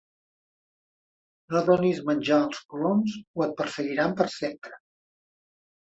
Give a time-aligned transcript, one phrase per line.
[1.55, 4.85] No donis menjar als coloms o et perseguiran per sempre!